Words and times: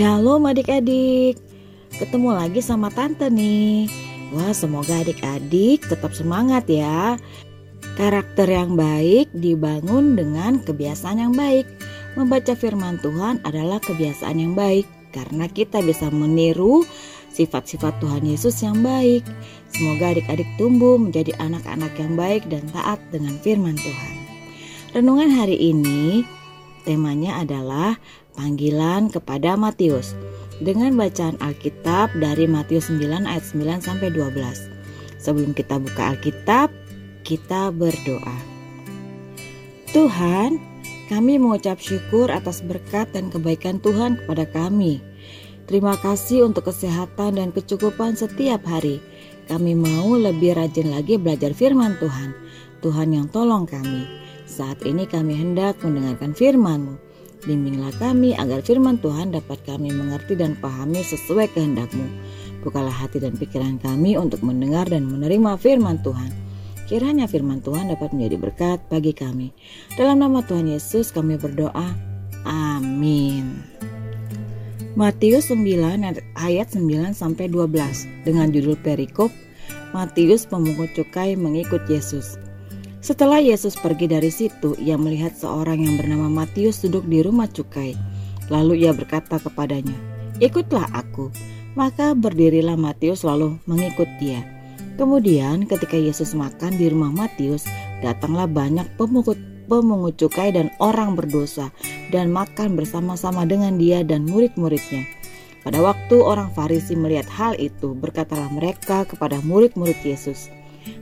Shalom 0.00 0.48
adik-adik. 0.48 1.36
Ketemu 1.92 2.32
lagi 2.32 2.64
sama 2.64 2.88
tante 2.88 3.28
nih. 3.28 3.84
Wah 4.32 4.48
semoga 4.56 4.96
adik-adik 4.96 5.84
tetap 5.84 6.16
semangat 6.16 6.64
ya. 6.72 7.20
Karakter 8.00 8.48
yang 8.48 8.80
baik 8.80 9.28
dibangun 9.36 10.16
dengan 10.16 10.64
kebiasaan 10.64 11.20
yang 11.20 11.36
baik. 11.36 11.68
Membaca 12.16 12.56
firman 12.56 12.96
Tuhan 13.04 13.44
adalah 13.44 13.76
kebiasaan 13.76 14.40
yang 14.40 14.56
baik 14.56 14.88
Karena 15.12 15.44
kita 15.52 15.84
bisa 15.84 16.08
meniru 16.08 16.80
sifat-sifat 17.28 18.00
Tuhan 18.00 18.24
Yesus 18.24 18.56
yang 18.64 18.80
baik. 18.80 19.20
Semoga 19.68 20.16
adik-adik 20.16 20.48
tumbuh 20.56 20.96
menjadi 20.96 21.36
anak-anak 21.36 21.92
yang 22.00 22.16
baik 22.16 22.48
dan 22.48 22.64
taat 22.72 23.04
dengan 23.12 23.36
firman 23.44 23.76
Tuhan. 23.76 24.14
Renungan 24.96 25.28
hari 25.28 25.60
ini 25.60 26.24
temanya 26.88 27.44
adalah 27.44 28.00
panggilan 28.34 29.10
kepada 29.10 29.54
Matius 29.58 30.14
dengan 30.60 30.94
bacaan 30.94 31.40
Alkitab 31.40 32.12
dari 32.20 32.44
Matius 32.44 32.92
9 32.92 33.24
ayat 33.24 33.44
9 33.44 33.80
sampai 33.80 34.12
12. 34.12 34.70
Sebelum 35.20 35.52
kita 35.52 35.76
buka 35.80 36.16
Alkitab, 36.16 36.68
kita 37.24 37.72
berdoa. 37.72 38.38
Tuhan, 39.90 40.62
kami 41.10 41.42
mengucap 41.42 41.82
syukur 41.82 42.30
atas 42.30 42.62
berkat 42.62 43.10
dan 43.10 43.34
kebaikan 43.34 43.82
Tuhan 43.82 44.22
kepada 44.22 44.46
kami. 44.46 45.02
Terima 45.66 45.98
kasih 45.98 46.46
untuk 46.46 46.70
kesehatan 46.70 47.38
dan 47.38 47.50
kecukupan 47.50 48.14
setiap 48.14 48.62
hari. 48.66 49.02
Kami 49.50 49.74
mau 49.74 50.14
lebih 50.14 50.54
rajin 50.54 50.94
lagi 50.94 51.18
belajar 51.18 51.50
firman 51.50 51.98
Tuhan. 51.98 52.34
Tuhan 52.82 53.10
yang 53.10 53.26
tolong 53.30 53.66
kami. 53.66 54.06
Saat 54.46 54.82
ini 54.86 55.06
kami 55.06 55.34
hendak 55.34 55.82
mendengarkan 55.82 56.34
firman-Mu. 56.34 57.09
Bimbinglah 57.40 57.96
kami 57.96 58.36
agar 58.36 58.60
firman 58.60 59.00
Tuhan 59.00 59.32
dapat 59.32 59.64
kami 59.64 59.88
mengerti 59.96 60.36
dan 60.36 60.56
pahami 60.60 61.00
sesuai 61.00 61.48
kehendak-Mu. 61.56 62.06
Bukalah 62.60 62.92
hati 62.92 63.16
dan 63.16 63.32
pikiran 63.40 63.80
kami 63.80 64.20
untuk 64.20 64.44
mendengar 64.44 64.84
dan 64.84 65.08
menerima 65.08 65.56
firman 65.56 66.04
Tuhan. 66.04 66.28
Kiranya 66.84 67.24
firman 67.30 67.64
Tuhan 67.64 67.88
dapat 67.88 68.12
menjadi 68.12 68.36
berkat 68.36 68.78
bagi 68.92 69.16
kami. 69.16 69.54
Dalam 69.96 70.20
nama 70.20 70.44
Tuhan 70.44 70.68
Yesus 70.68 71.14
kami 71.14 71.40
berdoa. 71.40 71.96
Amin. 72.44 73.62
Matius 74.98 75.48
9 75.48 75.62
ayat 76.34 76.68
9 76.74 77.14
sampai 77.14 77.46
12 77.46 78.26
dengan 78.26 78.50
judul 78.50 78.74
perikop 78.74 79.30
Matius 79.90 80.46
pemungut 80.46 80.90
cukai 80.94 81.34
mengikut 81.34 81.82
Yesus. 81.90 82.38
Setelah 83.00 83.40
Yesus 83.40 83.80
pergi 83.80 84.12
dari 84.12 84.28
situ, 84.28 84.76
ia 84.76 85.00
melihat 85.00 85.32
seorang 85.32 85.80
yang 85.80 85.96
bernama 85.96 86.28
Matius 86.28 86.84
duduk 86.84 87.08
di 87.08 87.24
rumah 87.24 87.48
cukai. 87.48 87.96
Lalu 88.52 88.84
ia 88.84 88.92
berkata 88.92 89.40
kepadanya, 89.40 89.96
"Ikutlah 90.36 90.84
aku." 90.92 91.32
Maka 91.78 92.12
berdirilah 92.12 92.76
Matius 92.76 93.24
lalu 93.24 93.56
mengikut 93.64 94.10
dia. 94.20 94.44
Kemudian 95.00 95.64
ketika 95.64 95.96
Yesus 95.96 96.36
makan 96.36 96.76
di 96.76 96.92
rumah 96.92 97.08
Matius, 97.08 97.64
datanglah 98.04 98.44
banyak 98.44 98.84
pemungut 99.00 99.38
pemungut 99.70 100.18
cukai 100.18 100.50
dan 100.50 100.68
orang 100.82 101.14
berdosa 101.14 101.70
dan 102.10 102.28
makan 102.34 102.74
bersama-sama 102.74 103.46
dengan 103.46 103.78
dia 103.78 104.02
dan 104.02 104.26
murid-muridnya. 104.26 105.06
Pada 105.62 105.78
waktu 105.78 106.18
orang 106.18 106.50
Farisi 106.52 106.98
melihat 106.98 107.30
hal 107.30 107.54
itu, 107.56 107.94
berkatalah 107.94 108.50
mereka 108.50 109.06
kepada 109.06 109.38
murid-murid 109.46 109.96
Yesus, 110.02 110.50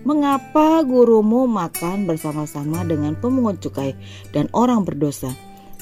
Mengapa 0.02 0.82
gurumu 0.82 1.44
makan 1.46 2.08
bersama-sama 2.08 2.82
dengan 2.86 3.14
pemungut 3.18 3.60
cukai 3.62 3.94
dan 4.30 4.50
orang 4.56 4.82
berdosa? 4.82 5.30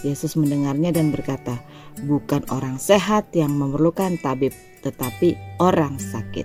Yesus 0.04 0.36
mendengarnya 0.36 0.92
dan 0.92 1.08
berkata, 1.10 1.56
"Bukan 2.04 2.44
orang 2.52 2.76
sehat 2.76 3.32
yang 3.32 3.56
memerlukan 3.56 4.20
tabib, 4.20 4.52
tetapi 4.84 5.36
orang 5.58 5.96
sakit." 5.96 6.44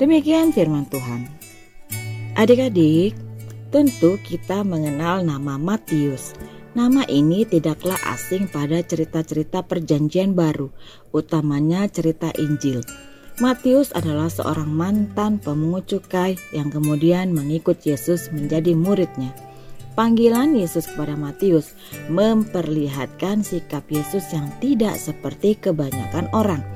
Demikian 0.00 0.54
firman 0.54 0.88
Tuhan. 0.88 1.28
Adik-adik, 2.38 3.18
tentu 3.74 4.16
kita 4.22 4.62
mengenal 4.62 5.26
nama 5.26 5.58
Matius. 5.58 6.32
Nama 6.78 7.02
ini 7.10 7.42
tidaklah 7.42 7.98
asing 8.06 8.46
pada 8.46 8.78
cerita-cerita 8.86 9.66
Perjanjian 9.66 10.38
Baru, 10.38 10.70
utamanya 11.10 11.90
cerita 11.90 12.30
Injil. 12.38 12.84
Matius 13.38 13.94
adalah 13.94 14.26
seorang 14.26 14.66
mantan 14.66 15.38
pemungut 15.38 15.86
cukai 15.86 16.34
yang 16.50 16.74
kemudian 16.74 17.30
mengikut 17.30 17.78
Yesus 17.86 18.34
menjadi 18.34 18.74
muridnya. 18.74 19.30
Panggilan 19.94 20.58
Yesus 20.58 20.90
kepada 20.90 21.14
Matius 21.14 21.78
memperlihatkan 22.10 23.46
sikap 23.46 23.86
Yesus 23.86 24.26
yang 24.34 24.50
tidak 24.58 24.98
seperti 24.98 25.54
kebanyakan 25.54 26.26
orang. 26.34 26.66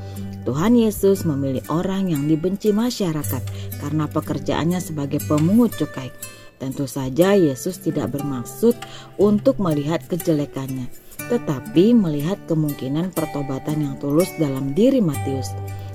Tuhan 0.47 0.79
Yesus 0.79 1.27
memilih 1.27 1.67
orang 1.67 2.15
yang 2.15 2.31
dibenci 2.31 2.71
masyarakat 2.71 3.43
karena 3.83 4.07
pekerjaannya 4.07 4.79
sebagai 4.79 5.19
pemungut 5.27 5.75
cukai. 5.75 6.15
Tentu 6.63 6.87
saja 6.87 7.35
Yesus 7.35 7.83
tidak 7.83 8.15
bermaksud 8.15 8.79
untuk 9.19 9.59
melihat 9.59 9.99
kejelekannya, 10.07 10.87
tetapi 11.27 11.91
melihat 11.91 12.39
kemungkinan 12.47 13.11
pertobatan 13.11 13.83
yang 13.83 13.95
tulus 13.99 14.31
dalam 14.39 14.71
diri 14.71 15.03
Matius. 15.03 15.51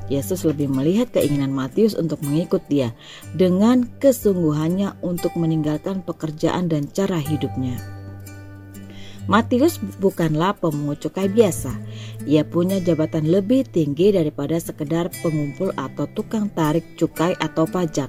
Yesus 0.08 0.48
lebih 0.48 0.72
melihat 0.72 1.12
keinginan 1.12 1.52
Matius 1.52 1.96
untuk 1.96 2.24
mengikut 2.24 2.64
dia 2.72 2.96
dengan 3.36 3.84
kesungguhannya 4.00 4.96
untuk 5.04 5.36
meninggalkan 5.36 6.04
pekerjaan 6.04 6.72
dan 6.72 6.88
cara 6.92 7.20
hidupnya. 7.20 7.76
Matius 9.28 9.84
bukanlah 10.00 10.56
pemungut 10.56 11.04
cukai 11.04 11.28
biasa. 11.28 11.76
Ia 12.24 12.48
punya 12.48 12.80
jabatan 12.80 13.28
lebih 13.28 13.68
tinggi 13.68 14.16
daripada 14.16 14.56
sekedar 14.56 15.12
pengumpul 15.20 15.76
atau 15.76 16.08
tukang 16.16 16.48
tarik 16.56 16.96
cukai 16.96 17.36
atau 17.36 17.68
pajak. 17.68 18.08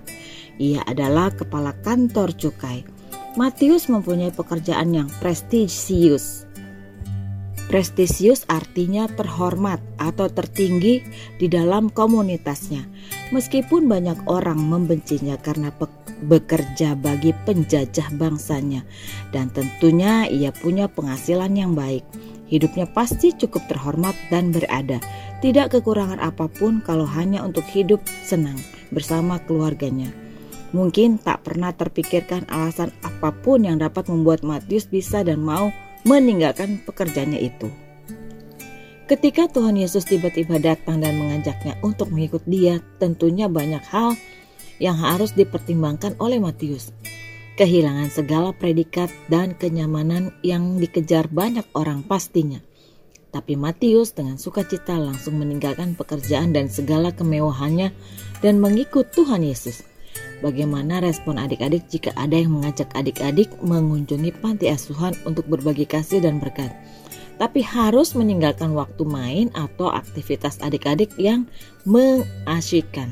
Ia 0.62 0.86
adalah 0.86 1.34
kepala 1.34 1.74
kantor 1.82 2.30
cukai. 2.38 2.86
Matius 3.34 3.90
mempunyai 3.90 4.30
pekerjaan 4.30 4.94
yang 4.94 5.10
prestisius 5.18 6.47
Prestisius 7.68 8.48
artinya 8.48 9.04
terhormat 9.12 9.76
atau 10.00 10.32
tertinggi 10.32 11.04
di 11.36 11.52
dalam 11.52 11.92
komunitasnya. 11.92 12.88
Meskipun 13.28 13.84
banyak 13.84 14.24
orang 14.24 14.56
membencinya 14.56 15.36
karena 15.36 15.68
bekerja 16.24 16.96
bagi 16.96 17.36
penjajah 17.44 18.08
bangsanya 18.16 18.88
dan 19.36 19.52
tentunya 19.52 20.24
ia 20.24 20.48
punya 20.48 20.88
penghasilan 20.88 21.52
yang 21.52 21.76
baik. 21.76 22.08
Hidupnya 22.48 22.88
pasti 22.88 23.36
cukup 23.36 23.68
terhormat 23.68 24.16
dan 24.32 24.48
berada. 24.48 24.96
Tidak 25.44 25.68
kekurangan 25.68 26.24
apa 26.24 26.48
pun 26.48 26.80
kalau 26.80 27.04
hanya 27.04 27.44
untuk 27.44 27.68
hidup 27.68 28.00
senang 28.24 28.56
bersama 28.88 29.36
keluarganya. 29.44 30.08
Mungkin 30.72 31.20
tak 31.20 31.44
pernah 31.44 31.76
terpikirkan 31.76 32.48
alasan 32.48 32.96
apa 33.04 33.28
pun 33.32 33.68
yang 33.68 33.76
dapat 33.76 34.08
membuat 34.08 34.40
Matius 34.40 34.88
bisa 34.88 35.20
dan 35.20 35.44
mau 35.44 35.68
meninggalkan 36.08 36.80
pekerjaannya 36.88 37.36
itu. 37.44 37.68
Ketika 39.08 39.48
Tuhan 39.48 39.76
Yesus 39.76 40.08
tiba-tiba 40.08 40.56
datang 40.56 41.04
dan 41.04 41.20
mengajaknya 41.20 41.76
untuk 41.84 42.08
mengikut 42.08 42.44
dia, 42.48 42.80
tentunya 42.96 43.48
banyak 43.48 43.84
hal 43.92 44.16
yang 44.80 44.96
harus 44.96 45.36
dipertimbangkan 45.36 46.16
oleh 46.16 46.40
Matius. 46.40 46.92
Kehilangan 47.60 48.08
segala 48.08 48.56
predikat 48.56 49.12
dan 49.28 49.52
kenyamanan 49.52 50.32
yang 50.40 50.80
dikejar 50.80 51.28
banyak 51.28 51.66
orang 51.76 52.00
pastinya. 52.04 52.60
Tapi 53.28 53.60
Matius 53.60 54.16
dengan 54.16 54.40
sukacita 54.40 54.96
langsung 54.96 55.36
meninggalkan 55.36 55.92
pekerjaan 55.92 56.56
dan 56.56 56.72
segala 56.72 57.12
kemewahannya 57.12 57.92
dan 58.40 58.54
mengikut 58.56 59.12
Tuhan 59.12 59.44
Yesus. 59.44 59.84
Bagaimana 60.38 61.02
respon 61.02 61.34
adik-adik 61.34 61.90
jika 61.90 62.14
ada 62.14 62.38
yang 62.38 62.54
mengajak 62.54 62.86
adik-adik 62.94 63.50
mengunjungi 63.58 64.30
panti 64.38 64.70
asuhan 64.70 65.10
untuk 65.26 65.50
berbagi 65.50 65.82
kasih 65.82 66.22
dan 66.22 66.38
berkat? 66.38 66.70
Tapi 67.42 67.58
harus 67.62 68.14
meninggalkan 68.14 68.70
waktu 68.70 69.02
main 69.02 69.50
atau 69.58 69.90
aktivitas 69.90 70.62
adik-adik 70.62 71.10
yang 71.18 71.50
mengasyikkan. 71.82 73.10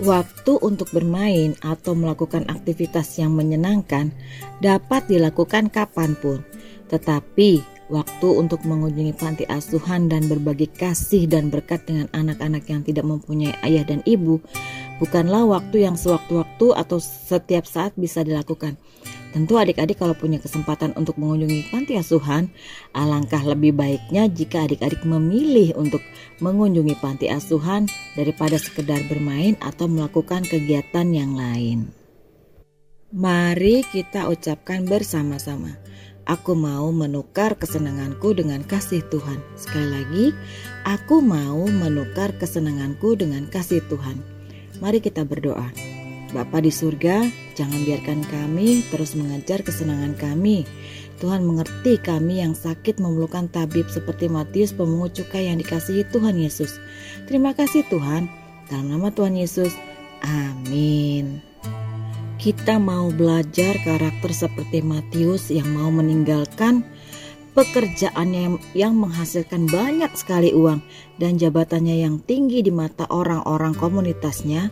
Waktu 0.00 0.60
untuk 0.60 0.92
bermain 0.92 1.56
atau 1.64 1.96
melakukan 1.96 2.44
aktivitas 2.48 3.16
yang 3.16 3.32
menyenangkan 3.32 4.12
dapat 4.60 5.08
dilakukan 5.08 5.72
kapan 5.72 6.12
pun, 6.16 6.44
tetapi 6.92 7.64
waktu 7.88 8.28
untuk 8.28 8.60
mengunjungi 8.64 9.16
panti 9.16 9.44
asuhan 9.48 10.12
dan 10.12 10.28
berbagi 10.28 10.68
kasih 10.68 11.24
dan 11.24 11.48
berkat 11.48 11.84
dengan 11.88 12.12
anak-anak 12.12 12.68
yang 12.68 12.82
tidak 12.84 13.08
mempunyai 13.08 13.56
ayah 13.64 13.88
dan 13.88 14.04
ibu 14.04 14.42
bukanlah 14.98 15.44
waktu 15.44 15.84
yang 15.84 15.96
sewaktu-waktu 15.98 16.72
atau 16.76 16.98
setiap 17.02 17.64
saat 17.68 17.92
bisa 17.96 18.22
dilakukan. 18.24 18.76
Tentu 19.36 19.60
adik-adik 19.60 20.00
kalau 20.00 20.16
punya 20.16 20.40
kesempatan 20.40 20.96
untuk 20.96 21.20
mengunjungi 21.20 21.68
panti 21.68 21.92
asuhan, 22.00 22.48
alangkah 22.96 23.44
lebih 23.44 23.76
baiknya 23.76 24.32
jika 24.32 24.64
adik-adik 24.64 25.04
memilih 25.04 25.76
untuk 25.76 26.00
mengunjungi 26.40 26.96
panti 27.04 27.28
asuhan 27.28 27.84
daripada 28.16 28.56
sekedar 28.56 29.04
bermain 29.12 29.52
atau 29.60 29.92
melakukan 29.92 30.40
kegiatan 30.48 31.12
yang 31.12 31.36
lain. 31.36 31.92
Mari 33.12 33.84
kita 33.92 34.24
ucapkan 34.32 34.88
bersama-sama. 34.88 35.76
Aku 36.26 36.58
mau 36.58 36.90
menukar 36.90 37.54
kesenanganku 37.54 38.34
dengan 38.34 38.64
kasih 38.66 39.04
Tuhan. 39.12 39.38
Sekali 39.54 39.88
lagi, 40.00 40.24
aku 40.82 41.22
mau 41.22 41.60
menukar 41.70 42.34
kesenanganku 42.34 43.14
dengan 43.14 43.46
kasih 43.46 43.78
Tuhan. 43.86 44.35
Mari 44.80 45.00
kita 45.00 45.24
berdoa. 45.24 45.72
Bapa 46.34 46.58
di 46.60 46.68
surga, 46.68 47.24
jangan 47.56 47.80
biarkan 47.86 48.20
kami 48.28 48.84
terus 48.92 49.16
mengejar 49.16 49.64
kesenangan 49.64 50.18
kami. 50.18 50.68
Tuhan 51.16 51.48
mengerti 51.48 51.96
kami 51.96 52.44
yang 52.44 52.52
sakit 52.52 53.00
memerlukan 53.00 53.48
tabib 53.48 53.88
seperti 53.88 54.28
Matius 54.28 54.76
pemungut 54.76 55.16
cukai 55.16 55.48
yang 55.48 55.56
dikasihi 55.56 56.04
Tuhan 56.12 56.36
Yesus. 56.36 56.76
Terima 57.24 57.56
kasih 57.56 57.88
Tuhan. 57.88 58.28
Dalam 58.68 58.92
nama 58.92 59.08
Tuhan 59.08 59.32
Yesus. 59.32 59.72
Amin. 60.20 61.40
Kita 62.36 62.76
mau 62.76 63.08
belajar 63.08 63.80
karakter 63.80 64.28
seperti 64.28 64.84
Matius 64.84 65.48
yang 65.48 65.72
mau 65.72 65.88
meninggalkan 65.88 66.84
pekerjaannya 67.56 68.60
yang 68.76 68.94
menghasilkan 69.00 69.64
banyak 69.66 70.12
sekali 70.12 70.52
uang 70.52 70.84
dan 71.16 71.40
jabatannya 71.40 72.04
yang 72.04 72.20
tinggi 72.20 72.60
di 72.60 72.68
mata 72.68 73.08
orang-orang 73.08 73.72
komunitasnya 73.72 74.68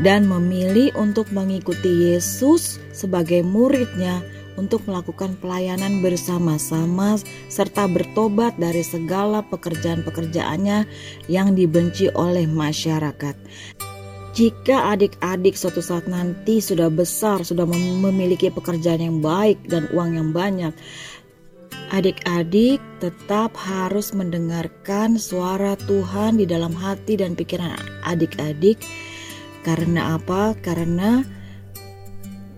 dan 0.00 0.24
memilih 0.24 0.96
untuk 0.96 1.28
mengikuti 1.36 2.10
Yesus 2.10 2.80
sebagai 2.96 3.44
muridnya 3.44 4.24
untuk 4.56 4.84
melakukan 4.88 5.36
pelayanan 5.40 6.00
bersama-sama 6.00 7.20
serta 7.52 7.86
bertobat 7.86 8.56
dari 8.56 8.80
segala 8.80 9.44
pekerjaan-pekerjaannya 9.46 10.88
yang 11.28 11.52
dibenci 11.52 12.08
oleh 12.12 12.48
masyarakat. 12.48 13.36
Jika 14.30 14.94
adik-adik 14.94 15.58
suatu 15.58 15.82
saat 15.82 16.06
nanti 16.06 16.62
sudah 16.62 16.86
besar, 16.86 17.42
sudah 17.42 17.66
memiliki 17.66 18.46
pekerjaan 18.46 19.02
yang 19.02 19.18
baik 19.18 19.58
dan 19.66 19.90
uang 19.90 20.14
yang 20.14 20.30
banyak, 20.30 20.70
adik-adik 21.90 22.78
tetap 23.02 23.52
harus 23.58 24.14
mendengarkan 24.14 25.18
suara 25.18 25.74
Tuhan 25.84 26.38
di 26.38 26.46
dalam 26.46 26.70
hati 26.72 27.18
dan 27.18 27.34
pikiran 27.34 27.74
adik-adik. 28.06 28.78
Karena 29.66 30.16
apa? 30.16 30.56
Karena 30.62 31.20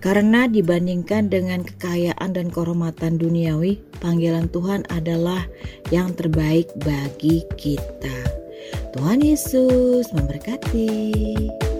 karena 0.03 0.51
dibandingkan 0.51 1.31
dengan 1.31 1.63
kekayaan 1.63 2.35
dan 2.35 2.51
kehormatan 2.51 3.15
duniawi, 3.15 3.79
panggilan 4.03 4.51
Tuhan 4.51 4.83
adalah 4.91 5.47
yang 5.95 6.11
terbaik 6.11 6.67
bagi 6.83 7.47
kita. 7.55 8.43
Tuhan 8.91 9.23
Yesus 9.23 10.11
memberkati. 10.11 11.72